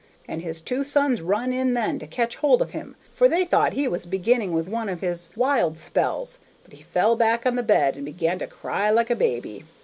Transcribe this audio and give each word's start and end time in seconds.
_'and 0.27 0.41
his 0.41 0.61
two 0.61 0.83
sons 0.83 1.21
run 1.21 1.53
in 1.53 1.75
then 1.75 1.99
to 1.99 2.07
catch 2.07 2.37
hold 2.37 2.59
of 2.59 2.71
him, 2.71 2.95
for 3.13 3.29
they 3.29 3.45
thought 3.45 3.73
he 3.73 3.87
was 3.87 4.07
beginning 4.07 4.51
with 4.51 4.67
one 4.67 4.89
of 4.89 5.01
his 5.01 5.29
wild 5.35 5.77
spells; 5.77 6.39
but 6.63 6.73
he 6.73 6.81
fell 6.81 7.15
back 7.15 7.45
on 7.45 7.55
the 7.55 7.61
bed 7.61 7.95
and 7.97 8.05
began 8.05 8.39
to 8.39 8.47
cry 8.47 8.89
like 8.89 9.11
a 9.11 9.15
baby. 9.15 9.63